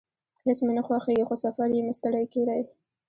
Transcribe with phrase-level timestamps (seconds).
[0.45, 2.61] هیڅ مې نه خوښیږي، خو سفر یم ستړی کړی